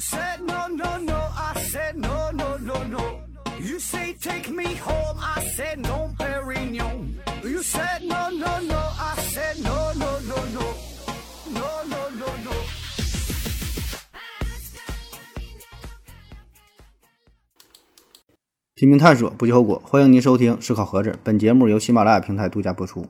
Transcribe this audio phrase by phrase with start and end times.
[0.00, 3.20] said no no no, I said no no no no.
[3.60, 7.20] You say take me home, I said no, Perignon.
[7.44, 10.64] You said no no no, I said no no no no,
[11.52, 12.52] no no no no.
[18.74, 19.82] 拼命探索，不计后果。
[19.84, 23.06] 欢迎您收听《思考盒子》，本节目由喜马拉雅平台独家播出。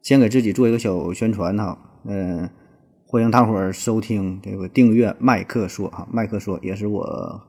[0.00, 2.48] 先给自己做一个小宣传哈，嗯、
[3.14, 7.42] 欢迎大伙儿收听这个订阅麦克说啊，麦克说也是我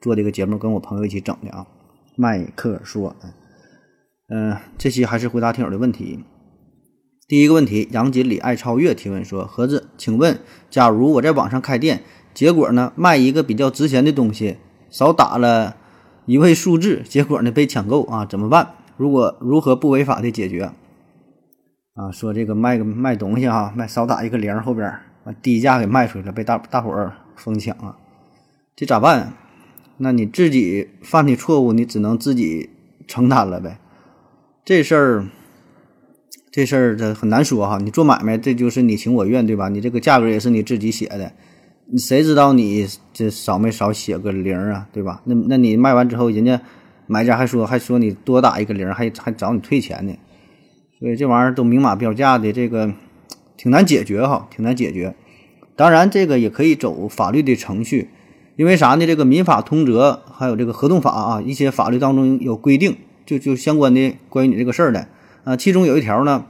[0.00, 1.66] 做这个节目跟我朋友一起整的啊。
[2.14, 3.16] 麦克说，
[4.28, 6.20] 嗯、这期还是回答听友的问题。
[7.26, 10.38] 第一个问题，杨锦鲤爱超越提问说：盒子，请问，
[10.70, 15.74] 假如我在网上开店，结果呢卖一个比较值钱的东西，少打了
[16.26, 18.74] 一位数字，结果呢被抢购啊，怎么办？
[18.96, 20.70] 如果如何不违法的解决？
[21.94, 27.96] 啊，说这个卖个卖东西哈、卖少打一个零后边儿，低价给卖出去了，被大大伙儿疯抢啊，
[28.74, 29.32] 这咋办？
[30.00, 32.70] 那你自己犯的错误，你只能自己
[33.08, 33.80] 承担了呗。
[34.64, 35.26] 这事儿，
[36.52, 37.78] 这事儿这很难说哈。
[37.78, 39.68] 你做买卖，这就是你情我愿，对吧？
[39.68, 41.32] 你这个价格也是你自己写的，
[41.98, 45.20] 谁知道你这少没少写个零啊，对吧？
[45.24, 46.60] 那那你卖完之后，人家
[47.08, 50.14] 买家还说还说你多打一个零，还还找你退钱呢。
[51.00, 52.92] 所以这玩意儿都明码标价的，这个
[53.58, 55.14] 挺难解决哈，挺难解决。
[55.76, 58.08] 当然，这个也可以走法律的程序，
[58.56, 59.06] 因为啥呢？
[59.06, 65.08] 这个民法通则还有这个合同法啊，一些法律当中有规定，就就相关的关于你这个事儿的
[65.44, 65.56] 啊。
[65.56, 66.46] 其中有一条呢，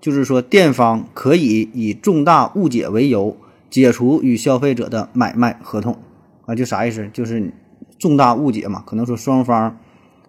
[0.00, 3.36] 就是说店方可以以重大误解为由
[3.70, 5.96] 解除与消费者的买卖合同
[6.46, 7.08] 啊，就啥意思？
[7.12, 7.52] 就是
[7.98, 9.78] 重大误解嘛，可能说双方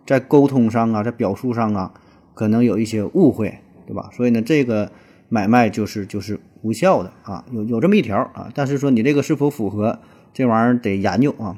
[0.05, 1.93] 在沟通上啊，在表述上啊。
[2.35, 4.09] 可能有一些误会，对吧？
[4.15, 4.89] 所以呢，这个
[5.29, 8.51] 买卖就是就是无效的啊，有有这么一条啊。
[8.53, 9.99] 但是说你这个是否符合
[10.33, 11.57] 这玩意儿得研究啊。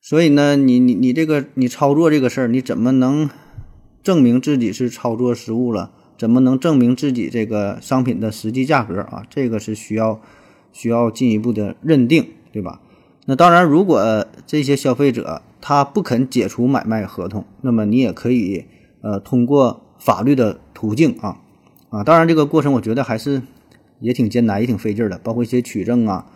[0.00, 3.28] 所以呢，你你你这个你操作这个事儿，你怎么能
[4.02, 5.90] 证明自己是操作失误了？
[6.16, 9.24] 怎么能证明自己这个商品的实际价格啊？
[9.28, 10.20] 这个是需要
[10.72, 12.80] 需要进一步的认定，对吧？
[13.26, 18.66] 那当然，如果这些消费者他不肯解除买卖合同，那么你也可以。
[19.06, 21.42] 呃，通过法律的途径啊，
[21.94, 23.40] 啊，当然这个过程我觉得还是
[24.00, 26.26] 也挺艰难，也挺费劲的，包括一些取证啊，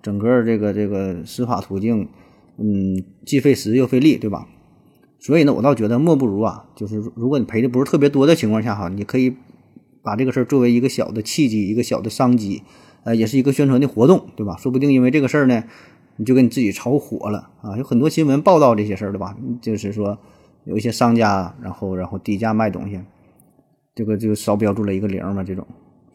[0.00, 2.08] 整个这个这个司法途径，
[2.56, 4.46] 嗯，既费时又费力，对吧？
[5.18, 9.34] 所以呢，我倒觉得莫不如啊，就是如果你赔的不是特别多的情况下哈，你可以
[10.02, 12.62] 把这个事儿作为一个小的契机，一个小的商机，
[13.02, 14.56] 呃，也是一个宣传的活动，对吧？
[14.56, 15.64] 说不定因为这个事儿呢，
[16.14, 17.76] 你就给你自己炒火了啊！
[17.76, 20.16] 有很多新闻报道这些事儿的吧，就是说。
[20.64, 23.00] 有一些商家，然后然后低价卖东西，
[23.98, 25.66] 这个就少标注了一个零嘛，这种，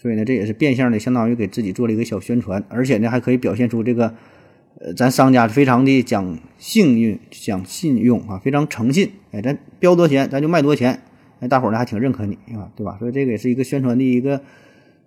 [0.02, 4.14] 所以呢，这也是变相的，相当于给自己做了一个小宣传，而且呢，还可以表现出这个，
[4.80, 11.02] 呃，咱商家非常的讲信用、讲信用啊，非常诚信，哎，咱标多钱，咱就卖多钱，
[11.42, 12.96] 哎，大伙儿呢还挺认可你啊，对吧？
[13.00, 14.40] 所以这个也是一个宣传的一个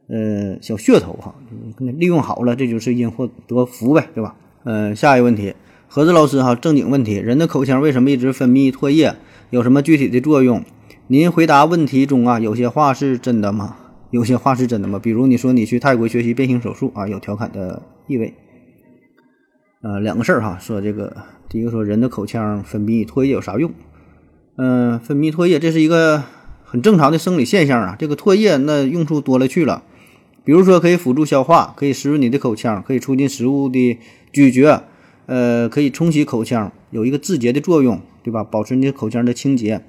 [0.08, 1.34] 呃小噱头哈，
[1.78, 4.36] 利用好了，这就是因祸得福呗，对吧？
[4.64, 5.54] 嗯，下一个问题，
[5.88, 9.14] 何子老师哈，正经问题，人的口腔为什么一直分泌唾液？
[9.48, 10.62] 有什么具体的作用？
[11.08, 13.76] 您回答问题中啊，有些话是真的吗？
[14.10, 14.98] 有些话是真的吗？
[15.00, 18.34] 比如你说你去泰国学习变性手术啊，有调侃的意味。
[19.82, 21.16] 呃，两个事儿哈，说这个
[21.48, 23.70] 第一个说人的口腔分泌唾液有啥用？
[24.56, 26.24] 嗯，分泌唾液这是一个
[26.64, 27.94] 很正常的生理现象啊。
[27.96, 29.84] 这个唾液那用处多了去了，
[30.42, 33.96] 比如说可以辅助消化，可以湿润你的口腔，可以促进食物的
[34.32, 34.82] 咀嚼，
[35.26, 38.00] 呃，可以冲洗口腔，有一个自洁的作用。
[38.26, 38.42] 对吧？
[38.42, 39.84] 保持你的口腔的清洁，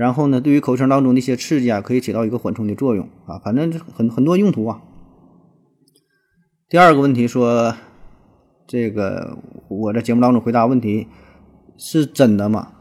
[0.00, 3.38] 然后呢，对于口腔当中的一些刺激啊，可以起到一个缓冲的作用啊。
[3.44, 4.80] 反正很很多用途啊。
[6.70, 7.76] 第二个问题说，
[8.66, 9.36] 这个
[9.68, 11.06] 我在节目当中回答问题
[11.76, 12.72] 是真的吗？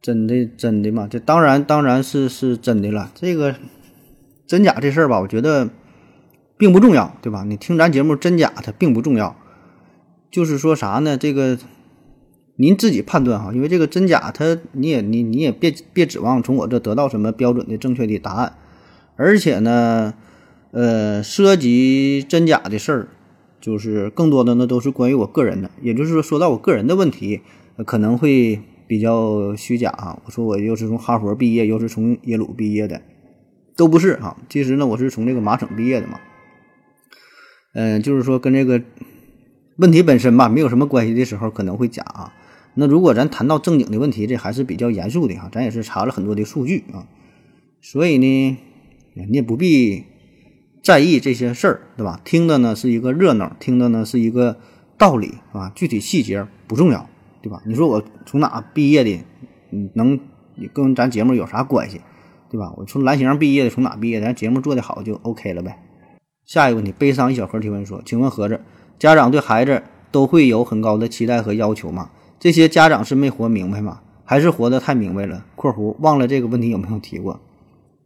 [0.00, 1.08] 真的真的吗？
[1.10, 3.10] 这当然当然是是真的了。
[3.16, 3.56] 这个
[4.46, 5.68] 真假这事儿吧，我觉得
[6.56, 7.42] 并不重要，对吧？
[7.42, 9.34] 你听咱节目真假它并不重要，
[10.30, 11.16] 就是说啥呢？
[11.16, 11.58] 这个。
[12.56, 18.56] 您自己判断哈，因为这个真假，它你也你你也别别指望从我这得到什么标准的正确的答案，
[19.16, 20.14] 而且呢，
[20.70, 23.08] 呃，涉及真假的事儿，
[23.60, 27.40] 就是更多的呢都是关于我个人的，也就是说，说到我个人的问题，
[27.86, 30.20] 可能会比较虚假啊。
[30.24, 33.00] 我说我又是从哈佛毕业，又是从耶鲁毕业的，
[33.76, 34.36] 都不是啊。
[34.50, 36.20] 其实呢，我是从这个麻省毕业的嘛。
[37.74, 38.82] 嗯，就是说跟这个
[39.76, 42.30] 问题本身吧没有什么关系的时候，可能会假啊。
[42.74, 47.06] 那如果咱谈到正经的问题，这还是比较严肃的哈，咱也是查了很多的数据啊，
[47.80, 48.56] 所以呢，
[49.14, 50.04] 你也不必
[50.82, 52.20] 在意这些事儿，对吧？
[52.24, 54.58] 听的呢是一个热闹，听的呢是一个
[54.96, 57.08] 道理啊，具体细节不重要，
[57.42, 57.62] 对吧？
[57.66, 59.20] 你说我从哪毕业的，
[59.70, 60.18] 嗯，能
[60.72, 62.00] 跟咱节目有啥关系，
[62.50, 62.72] 对吧？
[62.78, 64.20] 我从蓝翔毕业的，从哪毕业？
[64.20, 65.78] 咱节目做的好就 OK 了呗。
[66.46, 68.60] 下一个问题，悲伤一小盒提问说，请问盒子，
[68.98, 72.10] 家长对孩子都会有很高的期待和要求吗？
[72.42, 74.00] 这些家长是没活明白吗？
[74.24, 77.40] 还是活得太明白了？（括弧忘了这个问题有没有提过？）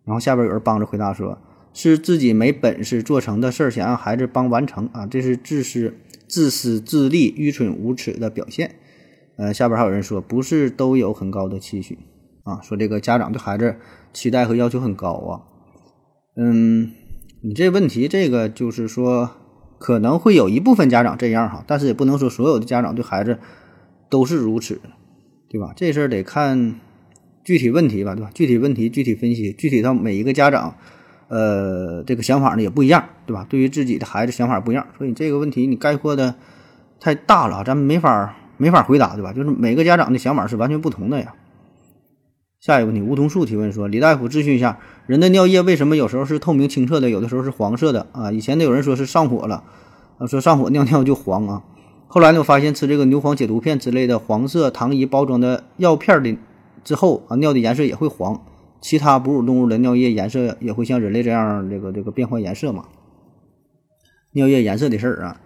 [0.05, 1.39] 然后下边有人帮着回答说，
[1.73, 5.95] 是自己没本事做成的事儿，想让孩子帮完成啊，这是自私、
[6.29, 8.75] 自私自利、愚蠢无耻的表现。
[9.39, 11.99] 呃，下边还有人说，不是都有很高的期许
[12.45, 12.61] 啊？
[12.61, 13.77] 说这个家长对孩子
[14.13, 15.41] 期待和要求很高啊。
[16.37, 16.93] 嗯，
[17.41, 19.31] 你这问题，这个就是说，
[19.79, 23.39] 可能会有一部分家长这样哈，但是也不能说所有的家长对孩子
[24.09, 24.81] 都是如此，
[25.49, 25.73] 对吧？
[25.77, 26.81] 这事儿得看
[27.45, 28.31] 具体问题吧，对吧？
[28.35, 30.77] 具体问题具体分析，具体到每一个家长，
[31.29, 33.47] 呃，这个想法呢也不一样，对吧？
[33.49, 36.35] 对于自己的孩子想法不一样，所以这个问题你概括的
[37.01, 38.37] 太大了，咱们没法。
[38.59, 39.35] 没法回答，对吧？
[39.35, 41.35] 就是每个家长的想法是完全不同的呀。
[42.59, 48.33] 下一个问题，梧桐树提问说：“李大夫，咨询一下，人的尿液为什么有时候是透明清澈的，有的时候是黄色的啊？
[48.33, 49.63] 以前呢有人说是上火了，
[50.17, 51.65] 啊说上火尿尿就黄啊。
[52.07, 56.37] 后来呢我发现吃这个牛黄解毒片之类的黄色糖衣包装的药片的
[56.85, 58.41] 之后啊，尿的颜色也会黄。
[58.81, 62.85] 其他哺乳动物的尿液颜色也会像人类这样这个这个变换颜色嘛？
[64.33, 65.41] 尿液颜色的事儿啊。”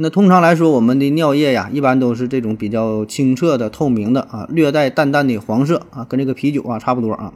[0.00, 7.32] 那通常来说，我们的尿液呀，一般都是这种比较清澈的、透明的啊，略带淡淡的黄色啊，跟这个啤酒啊差不多啊。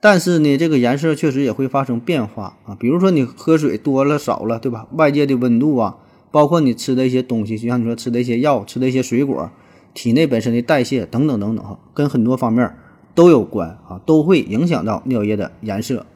[0.00, 2.74] 但是呢，这个颜色确实也会发生变化啊。
[2.74, 4.88] 比如说你喝水多了、少了，对吧？
[4.94, 5.98] 外界的温度啊，
[6.30, 9.50] 包括你吃的一些东西，就像你说吃的一些药、吃的一些水果，
[9.94, 12.74] 体内本身的代谢等等等等，跟很多方面
[13.14, 16.06] 都有关啊，都会影响到尿液的颜色。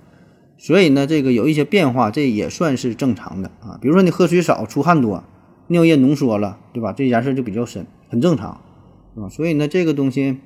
[0.56, 3.78] 所以呢，这个有一些变化，这也算是正常的啊。
[3.80, 5.24] 比如说你喝水少、出汗多。
[5.68, 6.92] 尿液浓缩了，对吧？
[6.92, 8.60] 这颜色就比较深，很正常，
[9.14, 9.30] 是吧？
[9.30, 10.36] 所以呢，这个东西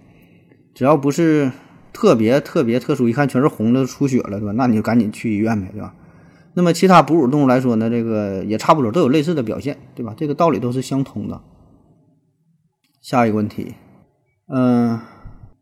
[0.75, 1.51] 只要不是
[1.93, 4.53] 特别特别特殊，一看全是红的出血了，对吧？
[4.53, 5.93] 那你就赶紧去医院呗，对吧？
[6.59, 10.13] 那么其他哺乳动物来说呢，这个也差不多，都有类似的表现，对吧？
[10.17, 11.41] 这个道理都是相通的。
[13.01, 13.75] 下一个问题，
[14.53, 14.99] 嗯，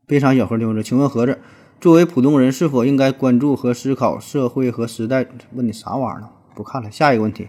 [0.07, 1.39] 悲伤小盒听众，请问盒子，
[1.83, 5.27] 作为普通人是否应该关注和思考社会和时代？
[5.53, 6.31] 问你啥玩意儿呢？
[6.55, 7.49] 不看了，下一个问题。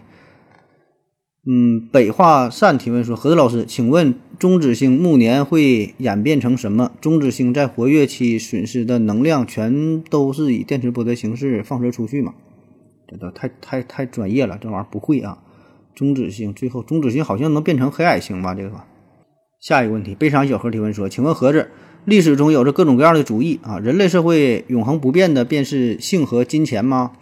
[1.46, 6.90] 嗯，北化善提问说：“何子老师，请问中子星暮年会演变成什么？
[7.00, 12.34] 中子星在活跃期损失的能量全都是以电磁波的形式放射出去吗？”
[13.08, 15.38] 这都太太太专业了，这玩意儿不会啊。
[15.94, 18.54] 中子星最后，中子星好像能变成黑矮星吧？
[18.54, 18.70] 这个。
[19.60, 21.70] 下一个问题，悲伤小何提问说：“请问何子，
[22.04, 27.12] 历史中有着各种各样的主义啊，人类社会永恒不变的便是性和金钱吗？”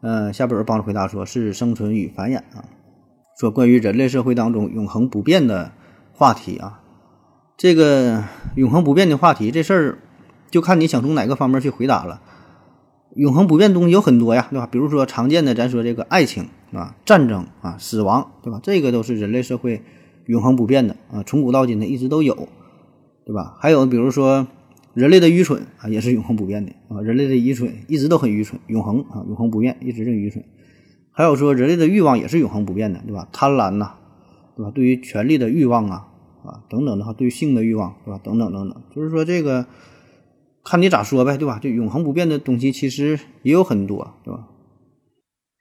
[0.00, 2.64] 嗯，下边有人帮着回答说：“是生存与繁衍啊。”
[3.38, 5.72] 说关于人类社会当中永恒不变的
[6.12, 6.80] 话题啊，
[7.56, 8.24] 这个
[8.56, 9.98] 永恒不变的话题这事儿，
[10.50, 12.22] 就看你想从哪个方面去回答了。
[13.14, 14.68] 永恒不变的东西有很多呀，对吧？
[14.70, 18.60] 比如说常见的，咱说这个爱情啊、战争啊、死亡，对吧？
[18.62, 19.82] 这个都是人类社会
[20.26, 22.48] 永恒不变的啊，从古到今的一直都有，
[23.24, 23.56] 对吧？
[23.58, 24.46] 还有比如说
[24.94, 30.44] 人类的愚蠢啊，也是永恒不变的啊，人类的愚蠢一直都很愚蠢，永恒啊，永恒不变，一直这么愚蠢。
[31.10, 33.28] 还有说，人类的欲望也是永恒不变的，对吧？
[33.32, 33.94] 贪婪呐，
[34.56, 34.70] 对吧？
[34.72, 36.06] 对于权力的欲望啊，
[36.44, 38.20] 啊等等的话，对于性的欲望，对吧？
[38.22, 39.66] 等等等等，就是说这个
[40.68, 41.58] 看你咋说呗，对吧？
[41.62, 44.48] 这永恒不变的东西其实也有很多，对吧？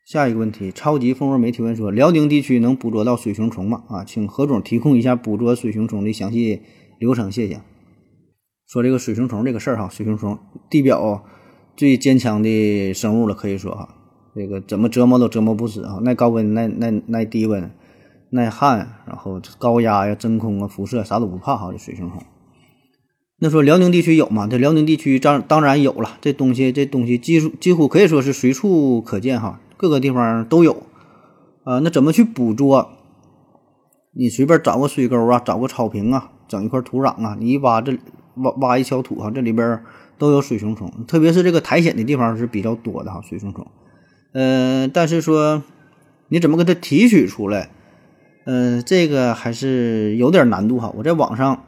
[0.05, 3.83] 下一个问题，超级蜂窝媒体问说，辽宁地区能捕捉到水熊虫吗？
[3.87, 6.61] 啊，请何总提供一下捕捉水熊虫的详细
[6.99, 7.61] 流程，谢谢。
[8.67, 10.37] 说这个水熊虫这个事儿哈，水熊虫
[10.69, 11.23] 地表
[11.77, 13.95] 最坚强的生物了，可以说哈。
[14.35, 15.99] 这个怎么折磨都折磨不死啊！
[16.03, 17.71] 耐高温、耐耐耐低温、
[18.29, 21.71] 耐旱，然后高压呀、真空啊、辐射啥都不怕哈！
[21.71, 22.21] 这水熊虫。
[23.39, 24.47] 那说辽宁地区有吗？
[24.49, 30.83] 这辽宁地区当当然有了，这东西这东西几乎几乎可以说是随处可见哈，各个地方都有。
[31.63, 32.89] 啊，那怎么去捕捉？
[34.13, 37.95] 你随便找个水沟啊，找个草坪啊，整一块土壤啊，你一挖这
[38.37, 39.83] 挖挖一锹土哈，这里边
[40.17, 43.67] 都有水熊虫，特别是这个苔藓的地方是比较多的哈，水熊虫。
[44.33, 45.61] 嗯，但是说
[46.29, 47.69] 你怎么给它提取出来？
[48.45, 50.91] 嗯，这个还是有点难度哈。
[50.97, 51.65] 我在网上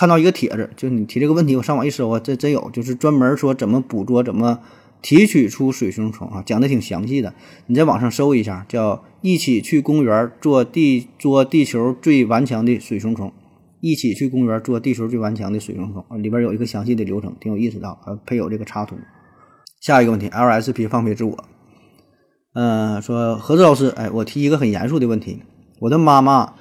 [0.00, 4.60] 看到一个帖子，就你提这个问题，我上网一搜啊，这真有，就是专门说怎么捕捉、怎么
[5.02, 7.34] 提取出水熊虫啊，讲的挺详细的。
[7.66, 13.30] 你在网上搜一下，叫“一起去公园做地捉地球最顽强的水熊虫”，
[13.82, 18.96] 一起去公园做地球最顽强的水熊虫，里边有一个详细的流程，挺有意思的，还配有这个插图。
[19.82, 21.44] 下一个问题，LSP 放飞自我。
[22.54, 25.42] 嗯，说何子老师，哎，我提一个很严肃的问题。
[25.80, 26.54] 我的妈妈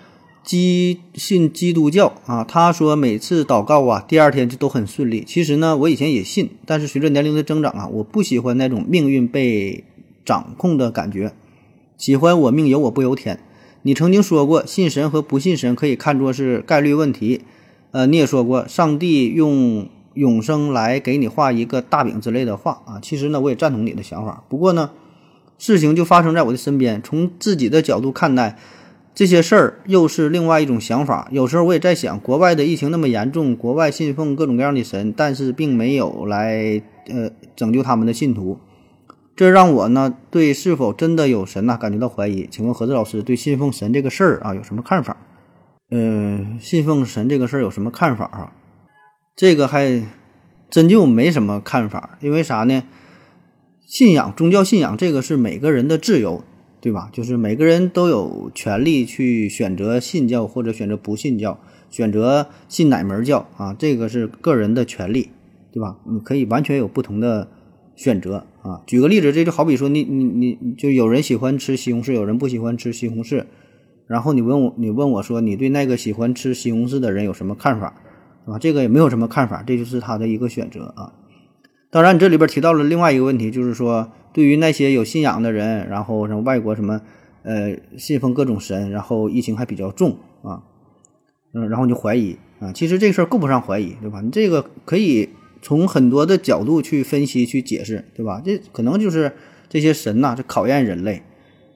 [0.50, 5.24] 基信基督教啊，他说每次祷告啊，第二天就都很顺利。
[5.24, 9.84] 其实呢，我以前也信，但是随着年龄的增长啊，我不喜欢那种命运被
[10.26, 11.34] 掌控的感觉，
[12.00, 13.40] 喜欢我命由我不由天。
[13.84, 17.42] 你曾经说过，信神和不信神可以看作是概率问题。
[17.92, 23.00] 呃，你也说过，上帝用永生来给你画一个大饼之类的话啊。
[23.00, 24.44] 其实呢，我也赞同你的想法。
[24.50, 24.90] 不过呢，
[25.60, 28.58] 事情就发生在我的身边，从自己的角度看待。
[29.20, 31.28] 这些事儿又是另外一种想法。
[31.30, 38.60] 有时候我也在想，国外的疫情那么严重，国外信奉各种各样的神，但是并没有来呃拯救他们的信徒，
[39.36, 42.48] 这让我呢对是否真的有神呐感觉到怀疑。
[42.50, 45.18] 请问何子老师对信奉神这个事儿啊有什么看法？
[45.92, 48.54] 嗯，信奉神这个事儿有什么看法啊？
[49.36, 50.02] 这个还
[50.70, 52.84] 真就没什么看法，因为啥呢？
[53.86, 56.42] 信仰宗教信仰这个是每个人的自由。
[56.82, 57.10] 对吧？
[57.12, 61.60] 就是每个人都有权利去选择信教或者选择不信教，
[61.90, 63.76] 选择信哪门教啊？
[63.78, 65.30] 这个是个人的权利，
[65.74, 65.98] 对吧？
[66.10, 67.50] 你可以完全有不同的
[67.98, 68.82] 选择啊。
[68.88, 70.24] 举个例子，这就好比说，你你
[70.62, 73.44] 你就有人喜欢吃西红柿，有人不喜欢吃西红柿，
[74.08, 77.94] 然后你问我，你问我说，你对那个喜欢吃西红柿的人有什么看法？
[78.46, 81.12] 啊，这个也没有什么看法，这就是他的一个选择啊。
[81.92, 84.10] 当然，你这里边提到了另外一个问题，就是说。
[84.34, 87.02] 对于那些有信仰的人，然后什么外国什么，
[87.44, 90.64] 呃，信奉各种神，然后疫情还比较重啊，
[91.54, 94.22] 嗯，然后就怀疑啊，其实这事儿够不上怀疑，对吧？
[94.22, 95.30] 你这个可以
[95.62, 98.42] 从很多的角度去分析、去解释，对吧？
[98.44, 99.34] 这可能就是
[99.68, 101.24] 这些神呐，这考验人类，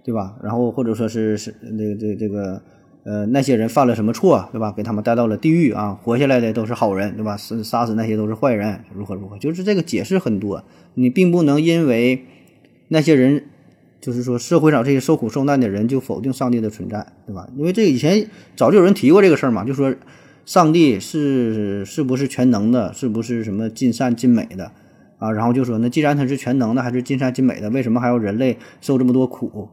[0.03, 0.35] 对吧？
[0.43, 2.61] 然后或者说是是这个这这个。
[3.05, 4.71] 呃，那些人犯了什么错，对吧？
[4.71, 5.99] 给他们带到了地狱啊！
[6.01, 7.35] 活下来的都是好人，对吧？
[7.35, 9.37] 杀杀死那些都是坏人，如何如何？
[9.37, 12.23] 就是这个解释很多，你并不能因为
[12.93, 13.43] 那些人，
[13.99, 17.49] 就是说社会上这些受苦受难的人就否定上帝的存在，对吧？
[17.57, 19.91] 因为这以前早就有人提过这个事儿嘛，就说
[20.45, 24.71] 上帝是是不是全能的，是不是什么尽善尽美的
[25.17, 25.31] 啊？
[25.31, 29.69] 然后就说那既然他是全能的，还是尽善尽美的，为什么还要人类受这么多苦？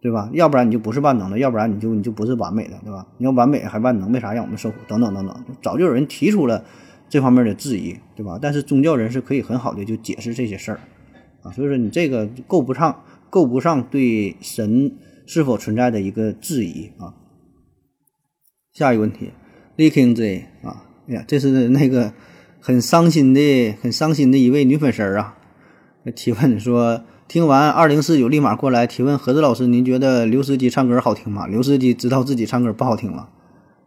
[0.00, 0.28] 对吧？
[0.32, 3.06] 要不然你就不是万能的，要不然你就你就不是完美的，对吧？
[3.18, 4.76] 你要完美还万能，为啥让我们受苦？
[4.88, 6.64] 等等等等，早就有人提出了
[7.08, 8.38] 这方面的质疑，对吧？
[8.42, 10.80] 但是宗教人士可以很好的就解释这些事儿
[11.46, 14.92] 啊，所以说你这个够不上，够不上对神
[15.26, 17.14] 是否存在的一个质疑啊。
[18.72, 19.30] 下一个问题
[19.76, 22.12] ，Liking Z 啊，哎呀，这是那个
[22.60, 25.36] 很伤心的、很伤心的一位女粉丝啊，
[26.14, 27.04] 提问说。
[27.28, 31.48] 听完二零四九，立马过来提问何子老师，您觉得刘司机唱歌好听吗？
[31.48, 33.26] 刘司机知道自己唱歌不好听吗？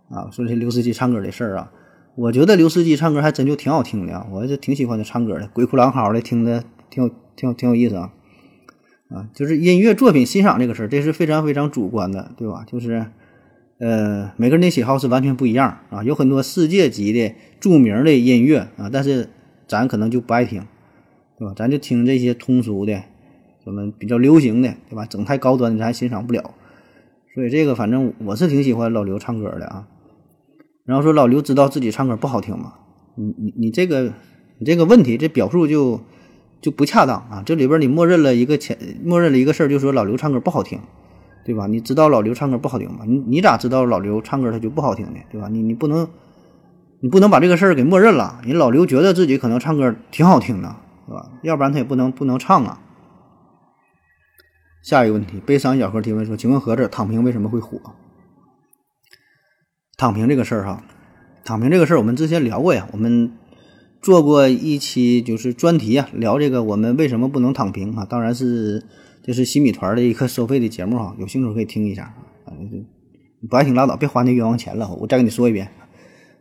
[0.09, 1.71] 啊，说这刘司机唱歌的事儿啊，
[2.15, 8.13] 我觉得刘司机唱歌还真就挺好听的，我就挺喜欢他唱歌的，鬼哭狼嚎的，听着挺有挺挺有意思啊。
[9.09, 12.65] 啊，就是音乐作品欣赏这个事儿，这是非常非常主观的，对吧？
[12.67, 13.05] 就是
[13.79, 19.29] 呃，每个人的喜好是完全不一样啊，有很多世界级的著名的音乐啊，但是
[19.67, 20.63] 咱可能就不爱听，
[21.37, 21.53] 对吧？
[21.55, 23.01] 咱就听这些通俗的。
[23.63, 25.05] 什么比较流行的，对吧？
[25.05, 26.53] 整太高端的咱欣赏不了，
[27.35, 29.87] 所以这个反正我是挺喜欢老刘唱歌的啊。
[30.85, 32.75] 然后说老刘知道自己唱歌不好听吗？
[33.15, 34.13] 你你你这个
[34.59, 35.99] 你这个问题这表述就
[36.61, 37.43] 就不恰当啊！
[37.45, 40.79] 这里边你默认了一个前，默认了一个事儿，就说老刘唱歌不好听，
[41.45, 41.67] 对吧？
[41.67, 43.05] 你知道老刘唱歌不好听吗？
[43.07, 45.19] 你你咋知道老刘唱歌他就不好听呢？
[45.31, 45.47] 对吧？
[45.47, 46.09] 你你不能
[46.99, 48.41] 你不能把这个事儿给默认了。
[48.45, 50.75] 你老刘觉得自己可能唱歌挺好听的，
[51.07, 51.31] 是吧？
[51.43, 52.81] 要不然他也不能不能唱啊。
[54.81, 57.79] 下一个问题，悲伤小何提问说：“请问盒子躺平为什么会火？
[59.97, 60.83] 躺平这个事儿哈，
[61.43, 63.33] 躺平这个事儿我们之前聊过呀，我们
[64.01, 68.05] 做过一期就是专题啊，聊这个我们为什么不能躺平啊？
[68.05, 68.83] 当然是
[69.23, 72.13] 这是新米团的一个收费的节目哈， 有兴趣可以听一下
[72.45, 72.53] 啊。
[73.49, 74.89] 不爱听拉倒，别花那冤枉钱了。
[74.95, 75.71] 我再跟你说一遍，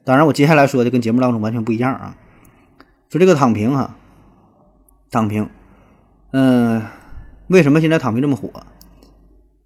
[0.05, 2.17] 当然我接下来说的跟节目当中完全不一样啊。
[3.09, 3.97] 说这个躺平哈，
[5.11, 5.49] 躺平，
[6.33, 6.83] 嗯。”
[7.49, 8.51] 为什么现在躺平这么火？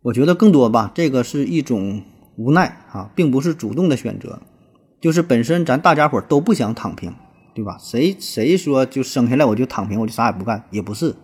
[0.03, 2.03] 我觉得更多吧，这个是一种
[2.37, 4.41] 无奈啊，并不是主动的选择，
[5.01, 7.13] 就是本身咱大家伙都不想躺平，
[7.55, 7.77] 对吧？
[7.79, 11.15] 谁谁说就生下来我就躺平，我就啥也不干，也不是，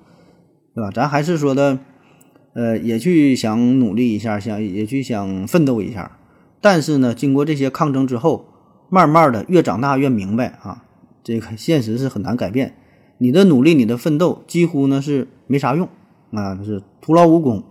[0.75, 0.91] 对吧？
[0.91, 1.79] 咱还是说的，
[2.55, 6.19] 呃，也去想努力一下，想也去想奋斗一下，
[6.61, 8.47] 但是呢，经过这些抗争之后，
[8.91, 10.85] 慢慢的越长大越明白啊，
[11.23, 12.75] 这个现实是很难改变，
[13.19, 15.89] 你的努力，你的奋斗，几乎呢是没啥用。
[16.31, 17.65] 啊，是徒劳无功，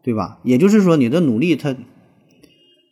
[0.00, 0.38] 对吧？
[0.44, 1.74] 也就是说，你的努力它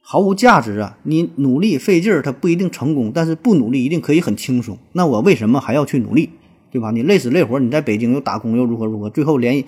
[0.04, 0.98] 毫无价值啊！
[1.04, 4.76] 你努力费劲儿，它不一定成功，但是不努力一定可以很轻松。
[4.92, 6.30] 那我为什么还要去努力，
[6.72, 6.90] 对吧？
[6.90, 9.64] 你累死累活，你在北京又打工又如何如何，最后连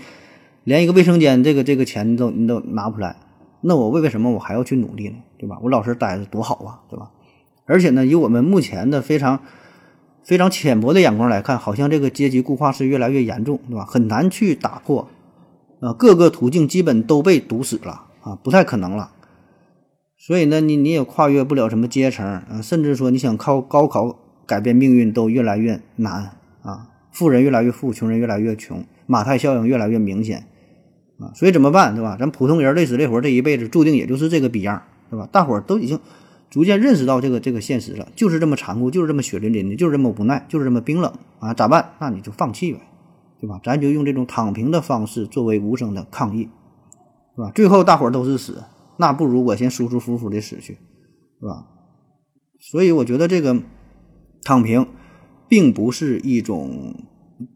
[0.64, 3.16] 连一个卫生间这个这个钱都你都拿不出来，
[3.60, 5.14] 那我为为什么我还要去努力呢？
[5.38, 5.56] 对吧？
[5.62, 7.10] 我老实待着多好啊，对吧？
[7.66, 9.38] 而且呢，以我们目前的非常
[10.24, 13.84] 非常浅薄的眼光来看，好像这个阶级固化是越来越严重，对吧？
[13.86, 15.08] 很难去打破，
[15.80, 19.12] 啊，各个途径基本都被堵死了啊，不太可能了。
[20.26, 26.30] 所以呢，你你也跨越不了什么阶层啊，甚至说你想靠高考改变命运都越来越难
[26.62, 30.46] 啊，富人越来越富，穷人越来越穷，马太效应越来越明显。
[31.18, 32.16] 啊，所以怎么办，对吧？
[32.18, 35.28] 咱普通人累死累活这一辈子，注定也就是这个逼样，对吧？
[35.30, 36.00] 大伙儿都已经
[36.48, 41.52] 逐渐认识到这个这个现实了，就是这么残酷，就是这么血淋淋的，就是这么无奈，就是这么冰冷啊！
[41.52, 41.90] 咋办？
[41.98, 42.80] 那你就放弃呗，
[43.42, 43.60] 对吧？
[43.62, 46.48] 咱就用这种躺平的方式作为无声的抗议，
[47.36, 47.52] 对吧？
[47.54, 48.64] 最后大伙儿都是死，
[48.96, 50.78] 那不如我先舒舒服服的死去，
[51.40, 51.66] 是吧？
[52.60, 53.62] 所以我觉得这个
[54.42, 54.86] 躺平
[55.48, 56.94] 并不是一种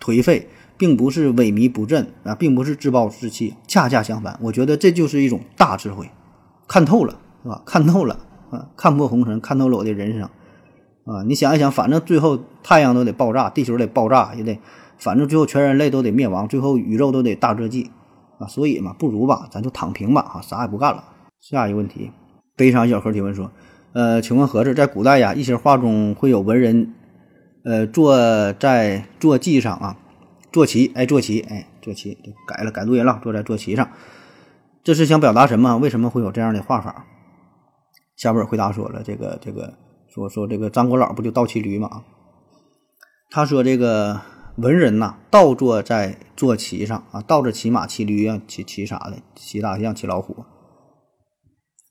[0.00, 0.49] 颓废。
[0.78, 6.09] 并不是萎靡不振啊，并不是自暴自弃，恰恰相反，我觉得这就是一种大智慧，
[6.68, 7.61] 看透了，是吧？
[7.66, 8.16] 看透了
[8.52, 10.23] 啊，看破红尘，看透了我的人生
[11.04, 11.25] 啊！
[11.26, 14.61] 你想一想，反正最后太阳都得爆炸，地球得爆炸，也得，
[14.99, 17.90] 反正最后全人类都得灭亡，最后宇宙都得大折季
[18.38, 18.47] 啊！
[18.47, 21.02] 所以嘛，不如吧，咱就躺平吧，哈，啥也不干了。
[21.40, 22.11] 下一个问题，
[22.57, 23.50] 悲伤小何提问说，
[23.92, 26.95] 呃，请问何子，在古代呀，一些画中会有文人，
[27.64, 29.97] 呃，坐在坐骑上啊？
[30.50, 33.88] 坐骑，哎，坐骑，哎，坐骑，改了，改读音了，坐在坐骑上，
[34.83, 35.76] 这是想表达什么？
[35.76, 37.07] 为什么会有这样的画法？
[38.16, 39.75] 下边回答说了，这个，这个，
[40.09, 42.02] 说说这个张国老不就倒骑驴吗？
[43.30, 44.21] 他说这个
[44.57, 50.45] 文人呐，倒坐在坐骑上啊，倒着骑马、骑驴啊，骑骑啥的，骑大象、骑老虎。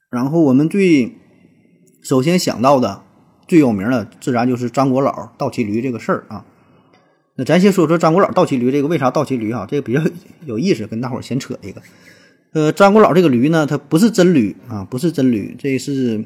[0.09, 1.15] 然后我们最
[2.01, 3.03] 首先想到的
[3.47, 6.45] 最有名的，自然就是张国老倒骑驴这个事儿啊。
[7.35, 9.65] 那咱先说说张国老倒骑驴这个为啥倒骑驴哈？
[9.69, 10.01] 这个比较
[10.45, 11.81] 有意思，跟大伙儿闲扯一个。
[12.53, 16.23] 呃，张国老这个驴呢，它不是真驴啊，不是真驴，这是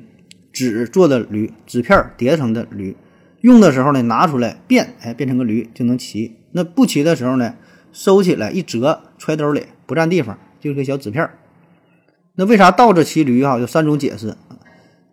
[0.54, 2.96] 纸做的驴，纸片叠成的驴。
[3.42, 6.36] 用的时候呢，拿出来变，哎，变成个驴就能骑。
[6.52, 7.56] 那不骑的时候呢，
[7.92, 11.28] 收起来一折，揣兜里不占地方，就是个小纸片。
[12.36, 13.60] 那为啥倒着骑驴哈？
[13.60, 14.36] 有三种解释。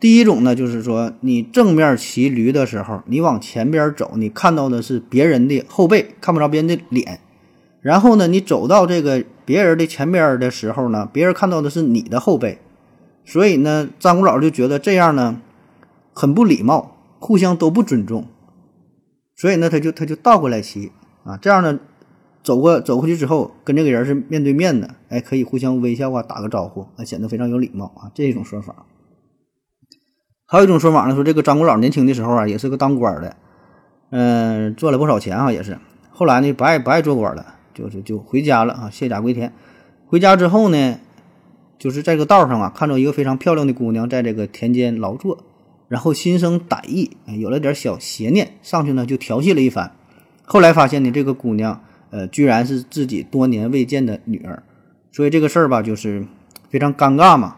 [0.01, 7.21] 第一种呢，就是说你正面骑驴的时候，你往前边走，你看到的是别人的后背，看不着别人的脸。
[7.81, 12.59] 然后呢，你走到这个别人的前边的时候呢，别人看到的是你的后背。
[13.25, 15.41] 所以呢，张国老就觉得这样呢
[16.15, 18.27] 很不礼貌，互相都不尊重。
[19.37, 20.93] 所以呢，他就他就倒过来骑
[21.25, 21.79] 啊，这样呢
[22.43, 28.87] 走过走过去之后，跟这个人是面对面的，哎，可以互相微笑啊，打个招呼，啊，显得非常有礼貌啊，这种说法。
[30.47, 33.37] 还有一种说法呢，说这个张果老年轻的时候啊，也是个当官的，
[34.11, 35.79] 嗯，赚了不少钱啊，也是。
[36.11, 39.53] 后来呢，不爱不爱做官了，就是就回家了啊，卸甲归田。
[40.07, 40.99] 回家之后呢，
[41.79, 45.45] 就是在这个道上啊，看到一个非常漂亮的姑娘在这个田间劳作，
[45.87, 49.93] 然后心生歹意，有了点小邪念，上去呢就调戏了一番。
[50.45, 54.63] 后来发现呢，这个姑娘呃，居然是自己多年未见的女儿，
[55.13, 56.27] 所以这个事儿吧，就是
[56.71, 57.57] 非常尴尬嘛。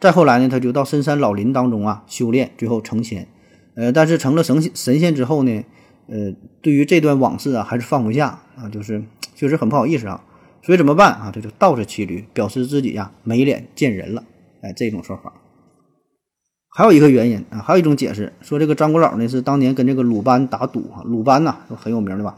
[0.00, 3.28] 再后来呢，他就到深山老林当中啊修炼，最后成仙。
[3.74, 5.64] 呃，但是成了神神仙之后呢，
[6.08, 9.02] 呃，对于这段往事啊，还是放不下啊，就是
[9.34, 10.22] 确实很不好意思啊。
[10.62, 11.30] 所以怎么办啊？
[11.32, 14.24] 这就倒着骑驴，表示自己呀没脸见人了。
[14.62, 15.32] 哎，这种说法。
[16.76, 22.36] 还有一个原因啊，还有一种解释，说这个张果老呢是当年跟这个鲁班打赌啊，鲁班呐很有名的吧？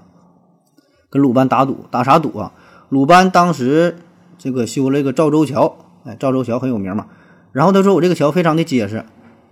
[1.11, 2.53] 跟鲁班打赌，打啥赌啊？
[2.89, 3.97] 鲁班当时
[4.37, 7.07] 这个修了一个赵州桥，哎，赵州桥很有名嘛。
[7.53, 9.05] 然后他说：“我这个桥非常的结实。”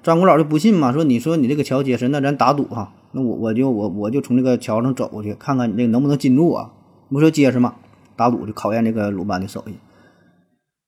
[0.02, 6.70] 张国老就不信嘛，说：“你说你这个桥结实，那咱打赌哈，那我我就我我就从这个桥上走过去，看看你这个能不能禁住啊？
[7.10, 7.74] 不说结实嘛，
[8.16, 9.72] 打赌就考验这个鲁班的手艺。”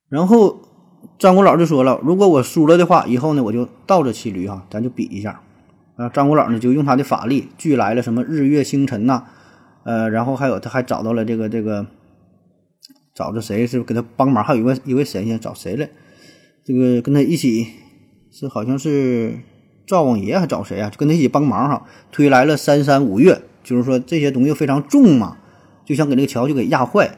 [0.08, 0.60] 然后
[1.18, 5.40] 张国老就说了：“如果我输了的话，以后呢我就倒着骑驴哈，咱就比一下。”
[5.96, 9.24] 啊，张国老呢就用他的法力聚来了什么日月星辰呐，
[9.88, 11.86] 呃，然后还有他还找到了这个这个，
[13.14, 14.44] 找着谁是给他帮忙？
[14.44, 15.88] 还有一位一位神仙找谁了？
[16.62, 17.66] 这个跟他一起
[18.30, 19.38] 是好像是
[19.86, 20.90] 灶王爷还找谁啊？
[20.90, 25.38] 就跟他一起帮忙哈，推来了三山五岳，就是说这些东西非常重嘛，
[25.86, 27.16] 就想给这个桥就给压坏，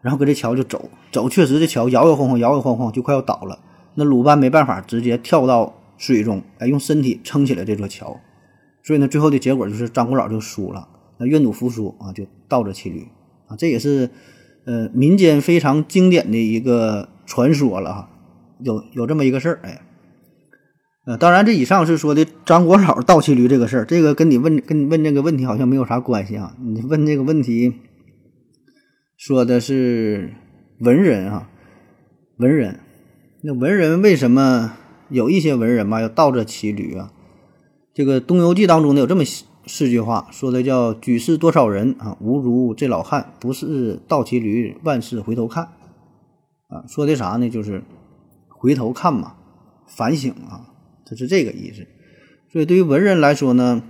[0.00, 3.60] 然后跟这桥就走走，确实这桥摇摇晃晃，摇摇晃晃就快要倒了。
[3.94, 8.18] 那鲁班没办法，直接跳到水中，哎，用身体撑起了这座桥。
[8.82, 10.88] 所以呢，最后的结果就是张果老就输了。
[11.18, 13.06] 那愿赌服输啊，就倒着骑驴
[13.46, 14.10] 啊，这也是
[14.64, 18.10] 呃民间非常经典的一个传说了哈。
[18.60, 19.82] 有有这么一个事儿，哎，
[21.06, 26.56] 呃，当然这以上是说的张国老倒骑驴这个事儿，这个跟你问跟问这个问题好像没有啥关系啊。
[26.58, 27.74] 你问这个问题
[29.16, 30.34] 说的是
[30.80, 31.50] 文人啊，
[32.38, 32.80] 文人，
[33.42, 34.74] 那文人为什么
[35.08, 37.12] 有一些文人吧要倒着骑驴啊？
[37.94, 39.22] 这个《东游记》当中呢有这么
[39.66, 45.64] 四句话，说的叫“举世多少人啊，无如这老汉，不是倒骑驴，万事回头看”。
[46.68, 47.50] 啊，说的啥呢？
[47.50, 47.82] 就是
[48.48, 49.34] 回头看嘛，
[49.86, 50.70] 反省啊，
[51.04, 51.86] 它是这个意思。
[52.52, 53.82] 所以对于文人来说呢，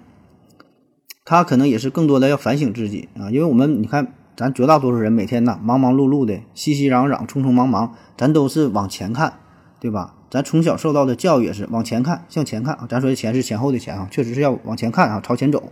[1.24, 9.40] 他可能也是更多的要反省自己啊，因为我们你看，咱绝大多数人每天呐忙忙碌碌的，熙熙攘攘，匆匆忙忙，咱都是往前看，
[9.86, 10.16] 对吧？
[10.30, 12.88] 咱从小受到的教育也是往前看，向前看啊。
[12.90, 15.70] 咱说的前是前后的前啊，确实是要往前看啊，朝前走。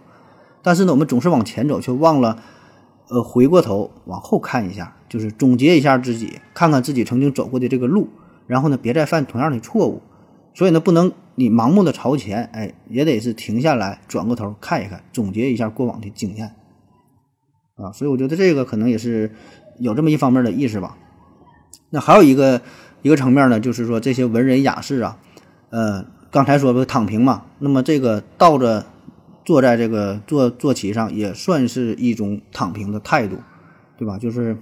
[0.63, 2.39] 但是呢，我们总是往前走，却忘了
[3.09, 8.09] 呃回过头往后看一下，就是总结一下自己，看看自己曾经走过的这个路，
[8.47, 10.01] 然后呢，别再犯同样的错误。
[10.55, 16.55] 所以呢，不能你盲目的朝前，哎，也得是停下来，转过头看一看，总结一下过往的经验，
[17.75, 19.33] 啊，所以我觉得这个可能也是
[19.81, 20.97] 有这么一方面的意思吧。
[21.91, 22.61] 那还有一个
[23.05, 25.19] 一个层面呢，就是说这些文人雅士啊，
[25.69, 28.87] 呃，刚才说不躺平嘛，那么这个倒着
[29.45, 33.37] 坐在这个坐坐骑上，也算是一种躺平的态度，
[33.99, 34.17] 对吧？
[34.17, 34.57] 就是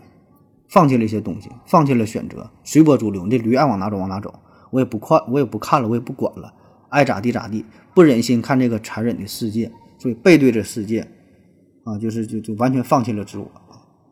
[0.68, 4.34] 放弃了一些东西，放弃了选择，随波逐流，你这驴爱往哪走往哪走。
[4.70, 6.52] 我也不看，我也不看了，我也不管了，
[6.88, 11.06] 爱咋地咋地，不忍心看这个残忍的世界，所以背对着世界，
[11.84, 13.48] 啊，就是就就完全放弃了自我，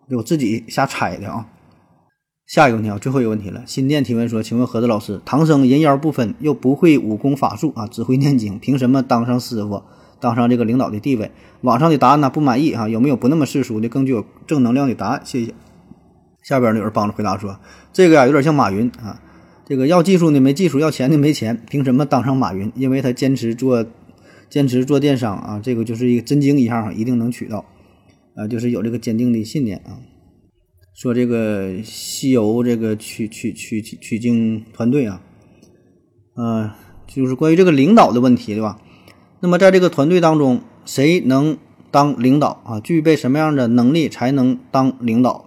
[0.08, 1.44] 就我自己瞎猜的啊。
[2.50, 3.62] 下一个问题啊，最后一个问题了。
[3.64, 9.84] 新店提问说，请问何子老师，唐僧人妖不分，又不会武功法术啊，只会念经，凭什么当上师傅，
[10.18, 11.30] 当上这个领导的地位？
[11.60, 15.22] 网上的答案呢不满意啊，有没有不那么世俗的、更具有正能量的答案？
[15.24, 15.54] 谢谢。
[16.42, 17.56] 下边有人帮着回答说，
[17.92, 19.22] 这个呀有点像马云啊。
[19.64, 22.72] 这个要技术呢没技术，要钱呢没钱，凭什么当上马云？
[22.74, 23.86] 因为他坚持做，
[24.48, 27.64] 坚持做电商啊，这个就是一个真经一样，一定能取到，
[28.34, 30.02] 啊，就是有这个坚定的信念啊。
[30.94, 35.22] 说这个西游这个取取取取经团队啊，
[36.37, 36.70] 嗯，
[37.07, 38.79] 就是关于这个领导的问题，对吧？
[39.40, 41.57] 那么在这个团队当中，谁能
[41.90, 42.81] 当领导啊？
[42.81, 45.46] 具备什么样的能力才能当领导？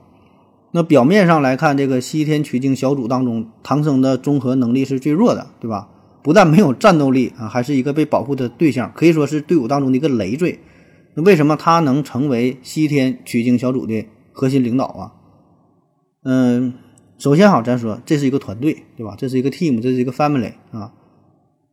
[0.71, 5.89] 那表面上来看，这个西天取经小组当中，唐僧的综合能力是最弱的，对吧？
[6.23, 10.57] 不但没有战斗力啊，还是一个被保护的对象，可以说是队伍当中的一个累赘。
[11.15, 15.11] 那为什么他能成为西天取经小组的核心领导啊？
[16.25, 16.73] 嗯，
[17.17, 19.15] 首先哈，咱说这是一个团队，对吧？
[19.17, 20.93] 这是一个 team，这是一个 family 啊。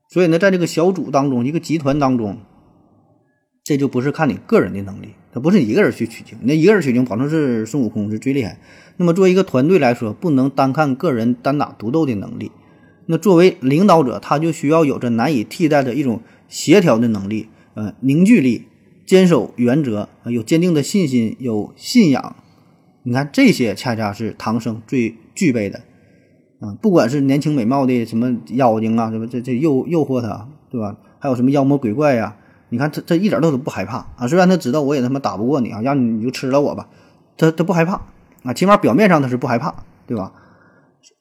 [0.09, 2.39] 所以呢，在这个小组当中，一个集团当中，
[3.63, 5.11] 这就不是看你个人的能力。
[5.33, 8.59] 他不是一个人去取经，那一个人取经保证是孙悟空是最厉害。
[8.97, 12.51] 那么作为一个团队来说，不能单看个人单打独斗的能力。
[13.07, 18.65] 那作为领导者，他就需要有着难以替代的一种协调的能力，呃，凝聚力，
[19.07, 22.35] 坚守原则，有坚定的信心，有信仰。
[23.03, 25.81] 你看这些恰恰是唐僧最具备的。
[26.61, 30.95] 啊，不管是年轻美貌的什么妖精啊，什么这这诱诱惑他，对吧？
[31.19, 32.37] 还有什么妖魔鬼怪呀？
[32.69, 34.29] 你看他，他一点都都不害怕啊！
[34.29, 36.89] 虽然他知道我也他妈打不过你啊，让你你就吃了我吧，
[37.37, 38.03] 他他不害怕
[38.43, 39.75] 啊，起码表面上他是不害怕，
[40.07, 40.33] 对吧？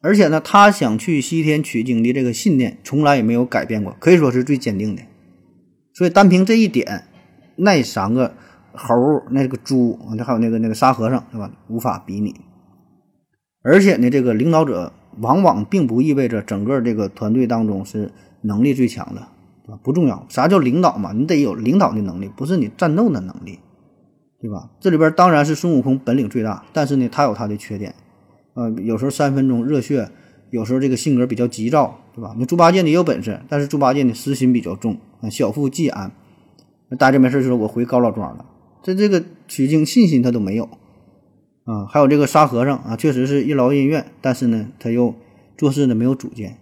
[0.02, 5.02] 而且呢，他想去西天取经的这个信念从来也没有改变过，可以说是最坚定的。
[5.94, 7.06] 所以单凭这一点，
[7.56, 8.36] 那三个
[8.80, 11.52] 猴、那个猪，还有那个那个沙和尚，对吧？
[11.68, 12.34] 无法比拟。
[13.62, 18.12] 而且呢，这个领导者往往并不意味着整个这个团队当中是
[18.42, 19.28] 能力最强的。
[19.84, 21.14] 不重要，啥叫领导嘛？
[21.14, 23.60] 你得有领导的能力，不是你战斗的能力，
[24.42, 24.72] 对吧？
[24.80, 27.94] 这里边当然是孙悟空本领最大，但是呢，他有他的缺点，
[28.56, 30.10] 呃，有时候三分钟热血，
[30.50, 32.36] 有时候这个性格比较急躁，对吧？
[32.40, 34.98] 那猪八戒呢也有本事，但是猪八戒呢私心比较重，
[35.30, 36.12] 小富即安，
[36.98, 38.46] 大家没事就说我回高老庄了，
[38.82, 40.70] 这这个取经信心他都没有，
[41.66, 45.14] 啊，还有这个沙和尚啊，确实是一劳永怨，但是呢，他又
[45.58, 46.58] 做事呢没有主见。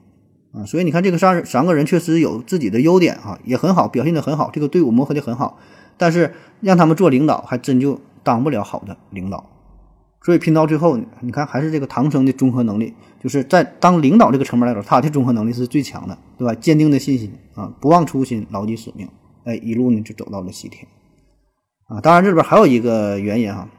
[0.53, 5.59] 啊，所以你看，这个三三个人确实有自己的优点啊，也很好，表现的很好，这个队伍磨合的很好。
[5.97, 9.49] 但是让他们做领导，还真就当不了好的领导。
[10.23, 16.55] 所以拼到最后，你看还是这个唐僧的综合能力，就是在当领导这个层面来说，他的综合能力是最强的，对吧？
[16.55, 19.07] 坚定的信心啊，不忘初心，牢记使命，
[19.43, 20.87] 哎，一路呢就走到了西天。
[21.87, 23.69] 啊，当然这里边还有一个原因哈，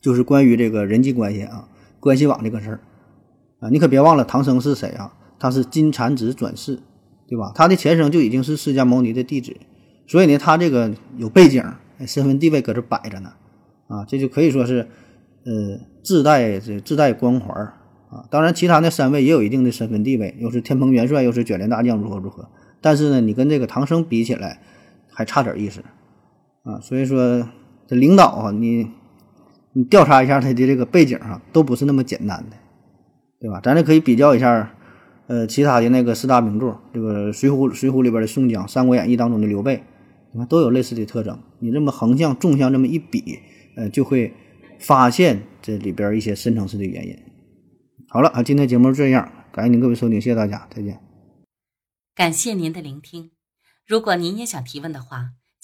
[0.00, 2.80] 就是关于这个人际关系啊，关系网这个事儿
[3.60, 5.12] 啊，你可别忘了唐僧是谁啊？
[5.38, 6.80] 他是金蝉子转世，
[7.28, 7.52] 对吧？
[7.54, 9.56] 他的前生就已经是释迦牟尼的弟子，
[10.06, 11.62] 所以呢，他这个有背景，
[12.06, 13.32] 身份地位搁这摆着呢，
[13.88, 14.88] 啊，这就可以说是，
[15.44, 17.54] 呃，自带这自带光环
[18.08, 18.24] 啊。
[18.30, 22.48] 当然，其他那三位也有一定的身份地位，又是天蓬元帅，又是卷帘大将，如何如何。
[22.80, 24.60] 但是呢，你跟这个唐僧比起来，
[25.10, 25.80] 还差点意思
[26.66, 26.78] 啊。
[26.82, 27.48] 所以说，
[27.86, 28.90] 这领导啊，你
[29.72, 32.56] 你调查一下他的这个背景啊，都不是那么简单的，
[33.40, 33.60] 对吧？
[33.62, 34.72] 咱这可以比较一下。
[35.28, 39.82] 呃其他的那个四大名著，这个《水浒》《水浒》里边的宋江，《三国演义》当中的刘备，
[40.30, 41.36] 你看都有类似的特征。
[41.58, 43.40] 你这么横向、纵向这么一比，
[43.76, 44.32] 呃，就会
[44.78, 47.18] 发现这里边一些深层次的原因。
[48.08, 51.00] 好了啊，今天节目就这样，感谢您各位收听，谢谢大家，再见。
[52.14, 53.32] 感谢您的聆听。
[53.84, 55.30] 如果您也想提问的话，